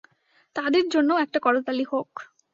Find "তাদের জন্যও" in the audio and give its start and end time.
0.55-1.17